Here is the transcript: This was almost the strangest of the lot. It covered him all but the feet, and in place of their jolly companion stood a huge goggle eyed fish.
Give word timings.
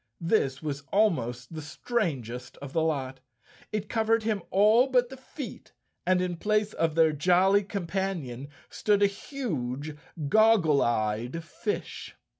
This 0.19 0.63
was 0.63 0.81
almost 0.91 1.53
the 1.53 1.61
strangest 1.61 2.57
of 2.57 2.73
the 2.73 2.81
lot. 2.81 3.19
It 3.71 3.87
covered 3.87 4.23
him 4.23 4.41
all 4.49 4.87
but 4.87 5.09
the 5.09 5.17
feet, 5.17 5.73
and 6.07 6.19
in 6.23 6.37
place 6.37 6.73
of 6.73 6.95
their 6.95 7.11
jolly 7.11 7.63
companion 7.63 8.47
stood 8.67 9.03
a 9.03 9.05
huge 9.05 9.95
goggle 10.27 10.81
eyed 10.81 11.43
fish. 11.43 12.15